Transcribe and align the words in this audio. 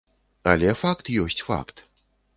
Але 0.53 0.71
факт 0.81 1.11
ёсць 1.25 1.45
факт. 1.51 1.89